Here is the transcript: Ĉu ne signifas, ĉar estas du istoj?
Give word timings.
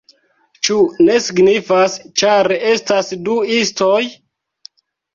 Ĉu 0.67 0.77
ne 1.09 1.17
signifas, 1.25 1.99
ĉar 2.23 2.51
estas 2.73 3.15
du 3.31 3.39
istoj? 3.63 4.03